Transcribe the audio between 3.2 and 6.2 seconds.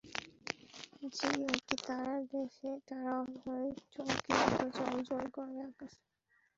হয়ে চুমকির মতো জ্বল জ্বল করো আকাশে।